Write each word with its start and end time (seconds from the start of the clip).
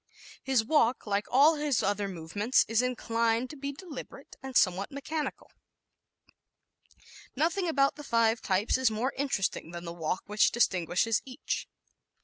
His 0.41 0.65
walk, 0.65 1.05
like 1.05 1.27
all 1.29 1.57
his 1.57 1.83
other 1.83 2.07
movements, 2.07 2.65
is 2.67 2.81
inclined 2.81 3.51
to 3.51 3.55
be 3.55 3.71
deliberate 3.71 4.35
and 4.41 4.57
somewhat 4.57 4.91
mechanical.¶ 4.91 5.51
Nothing 7.35 7.67
about 7.67 7.97
the 7.97 8.03
five 8.03 8.41
types 8.41 8.79
is 8.79 8.89
more 8.89 9.13
interesting 9.15 9.69
than 9.69 9.85
the 9.85 9.93
walk 9.93 10.23
which 10.25 10.51
distinguishes 10.51 11.21
each. 11.23 11.67